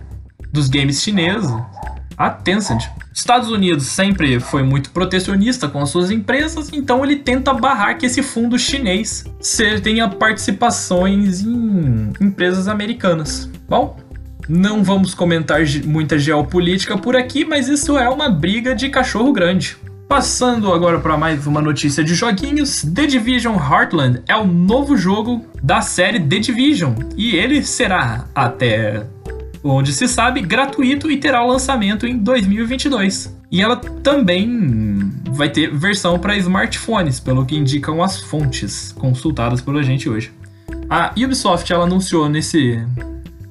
[0.51, 1.51] dos games chineses,
[2.17, 2.89] a Tencent.
[3.13, 8.05] Estados Unidos sempre foi muito protecionista com as suas empresas, então ele tenta barrar que
[8.05, 9.25] esse fundo chinês
[9.83, 13.49] tenha participações em empresas americanas.
[13.67, 13.97] Bom,
[14.47, 19.77] não vamos comentar muita geopolítica por aqui, mas isso é uma briga de cachorro grande.
[20.07, 25.45] Passando agora para mais uma notícia de joguinhos, The Division Heartland é o novo jogo
[25.61, 29.05] da série The Division e ele será até
[29.69, 33.35] onde se sabe gratuito e terá o lançamento em 2022.
[33.51, 39.83] E ela também vai ter versão para smartphones, pelo que indicam as fontes consultadas pela
[39.83, 40.31] gente hoje.
[40.89, 42.81] A Ubisoft ela anunciou nesse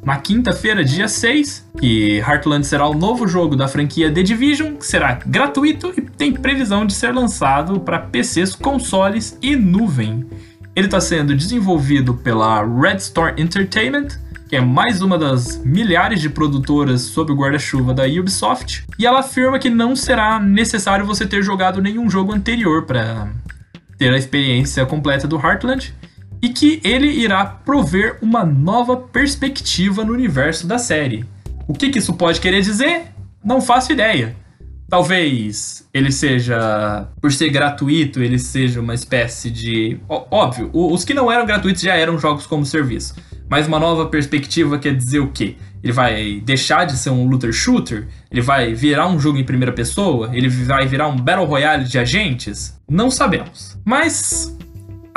[0.06, 4.86] na quinta-feira, dia 6, que Heartland será o novo jogo da franquia The Division, que
[4.86, 10.24] será gratuito e tem previsão de ser lançado para PCs, consoles e nuvem.
[10.76, 14.06] Ele está sendo desenvolvido pela Red Store Entertainment,
[14.48, 19.20] que é mais uma das milhares de produtoras sob o guarda-chuva da Ubisoft, e ela
[19.20, 23.28] afirma que não será necessário você ter jogado nenhum jogo anterior para
[23.98, 25.92] ter a experiência completa do Heartland,
[26.40, 31.24] e que ele irá prover uma nova perspectiva no universo da série.
[31.66, 33.06] O que, que isso pode querer dizer?
[33.44, 34.36] Não faço ideia.
[34.88, 39.98] Talvez ele seja, por ser gratuito, ele seja uma espécie de.
[40.08, 43.16] Óbvio, os que não eram gratuitos já eram jogos como serviço.
[43.48, 45.56] Mas uma nova perspectiva quer dizer o quê?
[45.82, 48.08] Ele vai deixar de ser um looter shooter?
[48.30, 50.30] Ele vai virar um jogo em primeira pessoa?
[50.32, 52.76] Ele vai virar um Battle Royale de agentes?
[52.88, 53.78] Não sabemos.
[53.84, 54.56] Mas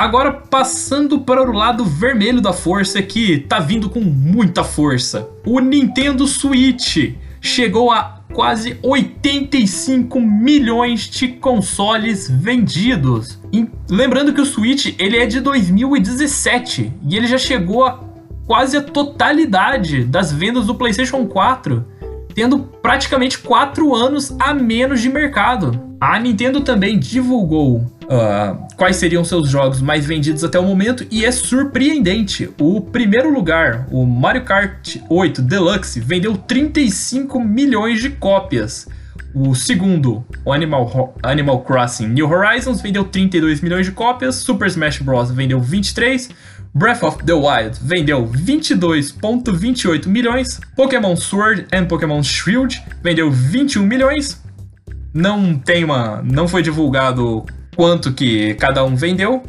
[0.00, 5.28] Agora passando para o lado vermelho da força que tá vindo com muita força.
[5.44, 13.38] O Nintendo Switch chegou a quase 85 milhões de consoles vendidos.
[13.52, 18.09] E lembrando que o Switch ele é de 2017 e ele já chegou a
[18.50, 21.86] quase a totalidade das vendas do PlayStation 4
[22.34, 25.94] tendo praticamente 4 anos a menos de mercado.
[26.00, 31.24] A Nintendo também divulgou uh, quais seriam seus jogos mais vendidos até o momento e
[31.24, 32.50] é surpreendente.
[32.58, 38.88] O primeiro lugar, o Mario Kart 8 Deluxe, vendeu 35 milhões de cópias.
[39.32, 44.34] O segundo, o Animal, Animal Crossing New Horizons, vendeu 32 milhões de cópias.
[44.36, 45.30] Super Smash Bros.
[45.30, 46.30] vendeu 23.
[46.72, 54.40] Breath of the Wild vendeu 22,28 milhões, Pokémon Sword and Pokémon Shield vendeu 21 milhões.
[55.12, 59.42] Não tem uma, não foi divulgado quanto que cada um vendeu.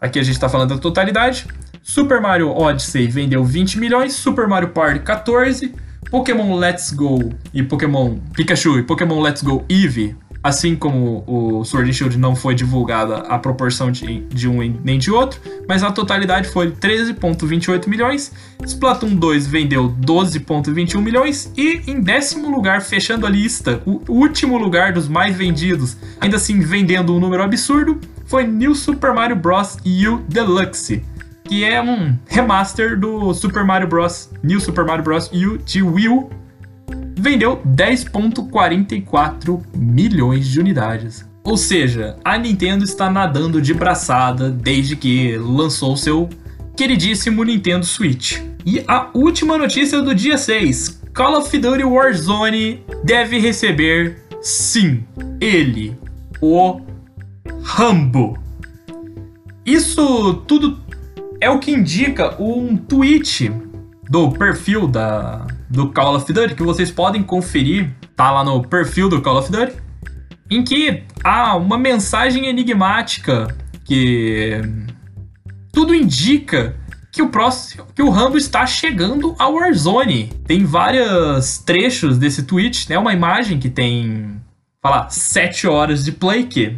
[0.00, 1.46] Aqui a gente está falando da totalidade.
[1.82, 5.74] Super Mario Odyssey vendeu 20 milhões, Super Mario Party 14,
[6.10, 11.88] Pokémon Let's Go e Pokémon Pikachu e Pokémon Let's Go Eevee Assim como o Sword
[11.88, 15.90] and Shield não foi divulgada a proporção de, de um nem de outro, mas a
[15.90, 18.30] totalidade foi 13,28 milhões.
[18.62, 24.92] Splatoon 2 vendeu 12,21 milhões e em décimo lugar, fechando a lista, o último lugar
[24.92, 29.78] dos mais vendidos, ainda assim vendendo um número absurdo, foi New Super Mario Bros.
[29.82, 31.02] U Deluxe,
[31.44, 34.28] que é um remaster do Super Mario Bros.
[34.42, 35.30] New Super Mario Bros.
[35.32, 36.43] U de Wii U
[37.16, 41.24] vendeu 10,44 milhões de unidades.
[41.42, 46.28] Ou seja, a Nintendo está nadando de braçada desde que lançou seu
[46.76, 48.40] queridíssimo Nintendo Switch.
[48.64, 55.04] E a última notícia do dia 6: Call of Duty Warzone deve receber, sim,
[55.40, 55.96] ele,
[56.40, 56.80] o
[57.62, 58.38] Rambo.
[59.66, 60.78] Isso tudo
[61.40, 63.52] é o que indica um tweet
[64.08, 69.08] do perfil da, do Call of Duty, que vocês podem conferir, tá lá no perfil
[69.08, 69.74] do Call of Duty,
[70.50, 74.60] em que há uma mensagem enigmática que
[75.72, 76.76] tudo indica
[77.12, 80.32] que o próximo, que o Rambo está chegando ao Warzone.
[80.46, 82.98] Tem vários trechos desse tweet, né?
[82.98, 84.40] Uma imagem que tem,
[84.82, 86.76] falar, 7 horas de play, que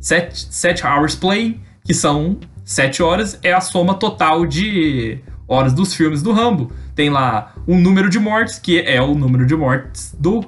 [0.00, 5.18] 7, 7 hours play, que são 7 horas é a soma total de
[5.52, 6.72] horas dos filmes do Rambo.
[6.94, 10.44] Tem lá um número de mortes, que é o número de mortes do.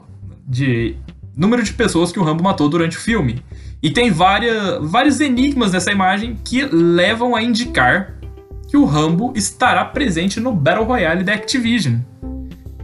[0.46, 0.96] de.
[1.36, 3.42] número de pessoas que o Rambo matou durante o filme.
[3.82, 8.14] E tem várias, vários enigmas nessa imagem que levam a indicar
[8.66, 11.98] que o Rambo estará presente no Battle Royale da Activision.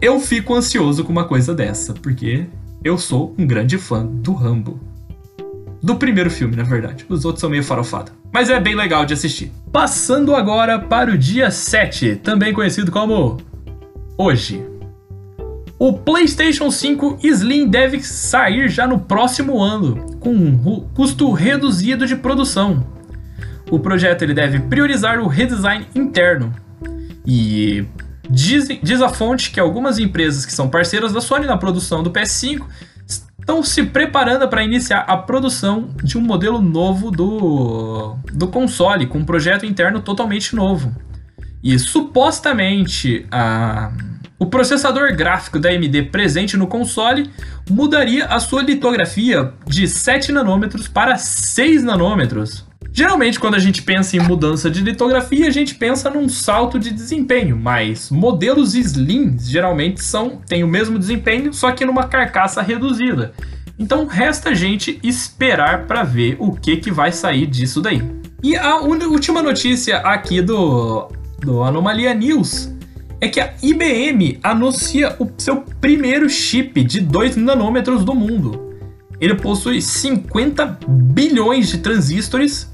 [0.01, 2.47] Eu fico ansioso com uma coisa dessa, porque
[2.85, 4.81] eu sou um grande fã do Rambo.
[5.83, 7.07] Do primeiro filme, na verdade.
[7.09, 9.53] Os outros são meio farofados mas é bem legal de assistir.
[9.73, 13.39] Passando agora para o dia 7, também conhecido como
[14.17, 14.65] hoje.
[15.79, 22.17] O PlayStation 5 Slim deve sair já no próximo ano, com um custo reduzido de
[22.17, 22.87] produção.
[23.71, 26.55] O projeto ele deve priorizar o redesign interno.
[27.27, 27.87] E
[28.29, 32.11] diz, diz a fonte que algumas empresas que são parceiras da Sony na produção do
[32.11, 32.67] PS5
[33.41, 39.19] estão se preparando para iniciar a produção de um modelo novo do, do console, com
[39.19, 40.95] um projeto interno totalmente novo.
[41.63, 43.93] E supostamente a,
[44.39, 47.31] o processador gráfico da AMD presente no console
[47.69, 52.70] mudaria a sua litografia de 7 nanômetros para 6 nanômetros.
[52.93, 56.91] Geralmente, quando a gente pensa em mudança de litografia, a gente pensa num salto de
[56.91, 63.33] desempenho, mas modelos slim geralmente são têm o mesmo desempenho, só que numa carcaça reduzida.
[63.79, 68.03] Então resta a gente esperar para ver o que, que vai sair disso daí.
[68.43, 72.75] E a última notícia aqui do, do Anomalia News
[73.21, 78.71] é que a IBM anuncia o seu primeiro chip de 2 nanômetros do mundo.
[79.21, 82.71] Ele possui 50 bilhões de transistores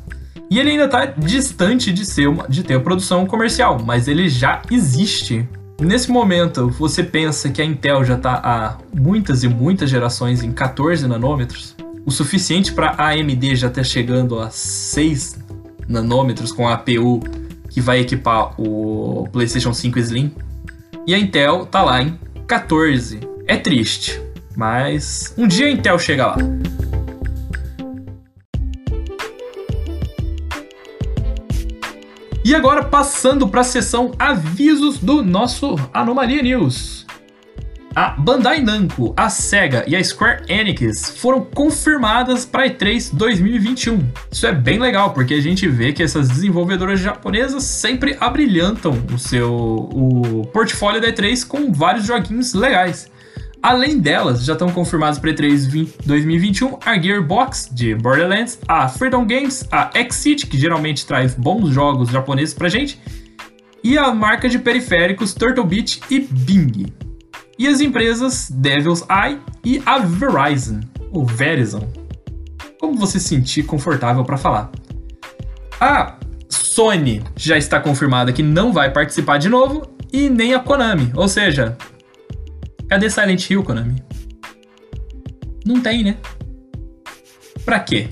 [0.50, 4.62] e ele ainda está distante de, ser uma, de ter produção comercial, mas ele já
[4.70, 5.48] existe.
[5.80, 10.52] Nesse momento, você pensa que a Intel já está há muitas e muitas gerações em
[10.52, 11.74] 14 nanômetros,
[12.06, 15.38] o suficiente para a AMD já estar chegando a 6
[15.88, 17.20] nanômetros com a APU
[17.68, 20.32] que vai equipar o PlayStation 5 Slim.
[21.06, 23.20] E a Intel tá lá em 14.
[23.46, 24.20] É triste,
[24.56, 26.36] mas um dia a Intel chega lá.
[32.46, 37.04] E agora passando para a seção avisos do nosso Anomalia News.
[37.92, 43.98] A Bandai Namco, a Sega e a Square Enix foram confirmadas para E3 2021.
[44.30, 49.18] Isso é bem legal, porque a gente vê que essas desenvolvedoras japonesas sempre abrilhantam o
[49.18, 53.10] seu o portfólio da E3 com vários joguinhos legais.
[53.66, 59.66] Além delas, já estão confirmadas para E3 2021 a Gearbox de Borderlands, a Freedom Games,
[59.72, 63.02] a Exit, que geralmente traz bons jogos japoneses pra gente,
[63.82, 66.94] e a marca de periféricos Turtle Beach e Bing.
[67.58, 70.78] E as empresas Devil's Eye e a Verizon,
[71.10, 71.92] ou Verizon.
[72.78, 74.70] Como você se sentir confortável para falar.
[75.80, 76.14] A
[76.48, 81.26] Sony já está confirmada que não vai participar de novo e nem a Konami, ou
[81.26, 81.76] seja,
[82.88, 84.02] Cadê Silent Hill, Konami?
[85.64, 86.16] Não tem, né?
[87.64, 88.08] Pra quê?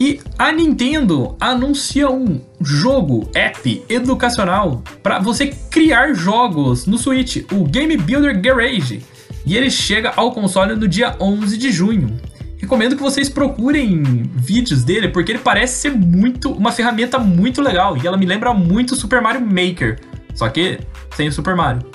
[0.00, 7.64] E a Nintendo anuncia um jogo, app educacional para você criar jogos no Switch, o
[7.64, 9.02] Game Builder Garage.
[9.44, 12.16] E ele chega ao console no dia 11 de junho.
[12.58, 14.02] Recomendo que vocês procurem
[14.34, 18.52] vídeos dele, porque ele parece ser muito uma ferramenta muito legal e ela me lembra
[18.54, 20.00] muito Super Mario Maker,
[20.34, 20.78] só que
[21.14, 21.88] sem o Super Mario.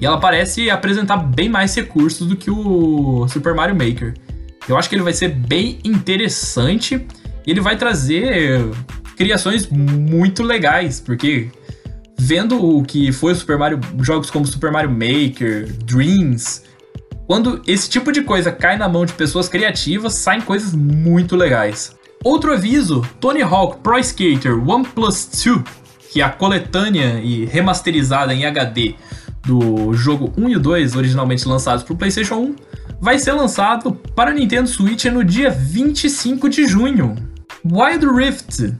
[0.00, 4.14] E ela parece apresentar bem mais recursos do que o Super Mario Maker.
[4.68, 7.06] Eu acho que ele vai ser bem interessante.
[7.46, 8.60] Ele vai trazer
[9.16, 11.48] criações muito legais, porque
[12.18, 16.62] vendo o que foi o Super Mario, jogos como Super Mario Maker, Dreams,
[17.26, 21.94] quando esse tipo de coisa cai na mão de pessoas criativas, saem coisas muito legais.
[22.24, 25.62] Outro aviso: Tony Hawk Pro Skater One Plus 2,
[26.10, 28.94] que é a coletânea e remasterizada em HD
[29.50, 32.56] do jogo 1 e 2, originalmente lançados para o PlayStation 1,
[33.00, 37.16] vai ser lançado para Nintendo Switch no dia 25 de junho.
[37.64, 38.72] Wild Rift,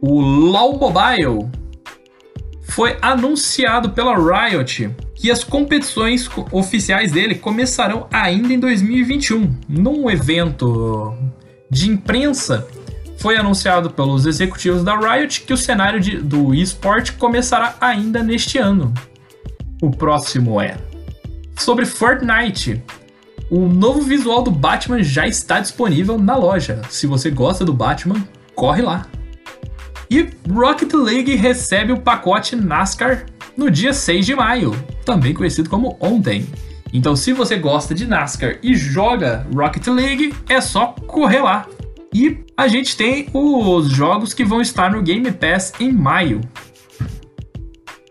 [0.00, 1.50] o LoL Mobile,
[2.62, 9.54] foi anunciado pela Riot que as competições oficiais dele começarão ainda em 2021.
[9.68, 11.14] Num evento
[11.70, 12.66] de imprensa,
[13.18, 18.56] foi anunciado pelos executivos da Riot que o cenário de, do esporte começará ainda neste
[18.56, 18.92] ano.
[19.82, 20.76] O próximo é
[21.56, 22.80] sobre Fortnite.
[23.50, 26.80] O novo visual do Batman já está disponível na loja.
[26.88, 28.24] Se você gosta do Batman,
[28.54, 29.08] corre lá.
[30.08, 33.26] E Rocket League recebe o pacote NASCAR
[33.56, 34.70] no dia 6 de maio,
[35.04, 36.46] também conhecido como ontem.
[36.92, 41.66] Então, se você gosta de NASCAR e joga Rocket League, é só correr lá.
[42.14, 46.40] E a gente tem os jogos que vão estar no Game Pass em maio.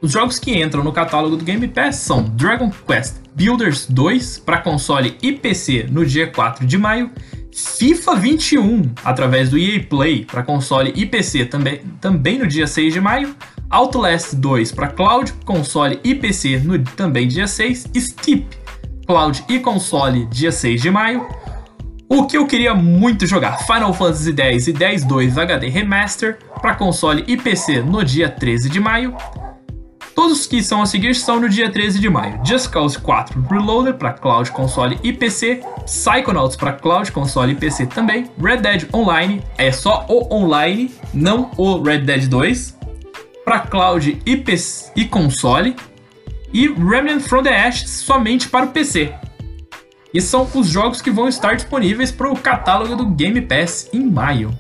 [0.01, 4.57] Os jogos que entram no catálogo do Game Pass são Dragon Quest Builders 2 para
[4.57, 7.11] console e PC no dia 4 de maio,
[7.53, 12.93] FIFA 21 através do EA Play para console e PC também, também no dia 6
[12.93, 13.35] de maio,
[13.69, 18.47] Outlast 2 para cloud, console e PC no também dia 6, Steep
[19.05, 21.27] cloud e console dia 6 de maio.
[22.09, 27.23] O que eu queria muito jogar, Final Fantasy X e X-2 HD Remaster para console
[27.27, 29.15] e PC no dia 13 de maio,
[30.16, 32.39] Todos que são a seguir são no dia 13 de maio.
[32.45, 37.86] Just Cause 4 Reloaded para cloud, console e PC, Psychonauts para cloud, console e PC
[37.86, 42.78] também, Red Dead Online é só o online, não o Red Dead 2,
[43.45, 45.76] para cloud e, PC, e console,
[46.53, 49.14] e Remnant from the Ashes somente para o PC.
[50.14, 54.05] E são os jogos que vão estar disponíveis para o catálogo do Game Pass em
[54.05, 54.51] maio.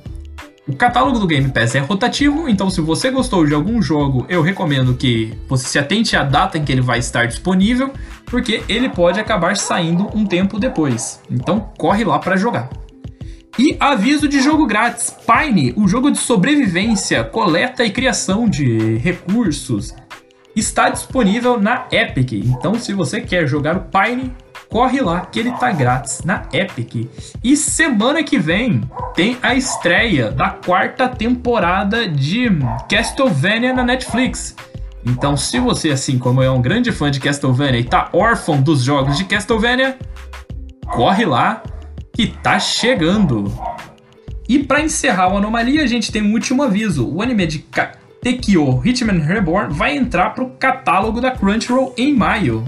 [0.67, 4.43] O catálogo do Game Pass é rotativo, então se você gostou de algum jogo, eu
[4.43, 7.91] recomendo que você se atente à data em que ele vai estar disponível,
[8.27, 11.19] porque ele pode acabar saindo um tempo depois.
[11.31, 12.69] Então corre lá para jogar.
[13.57, 19.93] E aviso de jogo grátis: Pine, o jogo de sobrevivência, coleta e criação de recursos,
[20.55, 22.33] está disponível na Epic.
[22.33, 24.31] Então, se você quer jogar o Pine,
[24.71, 27.09] corre lá que ele tá grátis na Epic.
[27.43, 28.81] E semana que vem
[29.13, 32.49] tem a estreia da quarta temporada de
[32.89, 34.55] Castlevania na Netflix.
[35.05, 38.61] Então, se você, assim como eu, é um grande fã de Castlevania e tá órfão
[38.61, 39.97] dos jogos de Castlevania,
[40.85, 41.61] corre lá
[42.13, 43.51] que tá chegando.
[44.47, 47.07] E para encerrar o Anomalia, a gente tem um último aviso.
[47.07, 47.65] O anime de
[48.21, 52.63] Tekio Hitman Reborn vai entrar pro catálogo da Crunchyroll em maio.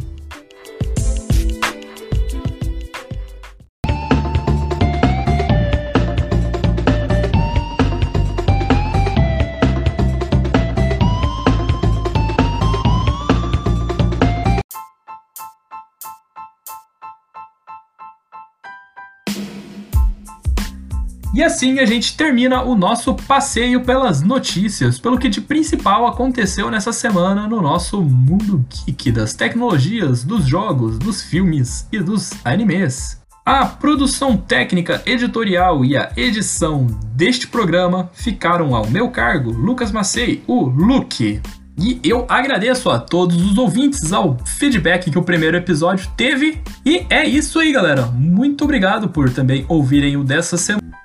[21.33, 26.69] E assim a gente termina o nosso passeio pelas notícias, pelo que de principal aconteceu
[26.69, 33.19] nessa semana no nosso mundo geek das tecnologias, dos jogos, dos filmes e dos animes.
[33.43, 40.43] A produção técnica, editorial e a edição deste programa ficaram ao meu cargo, Lucas Macei,
[40.45, 41.41] o Luke.
[41.75, 46.61] E eu agradeço a todos os ouvintes ao feedback que o primeiro episódio teve.
[46.85, 48.05] E é isso aí, galera.
[48.05, 51.02] Muito obrigado por também ouvirem o dessa semana.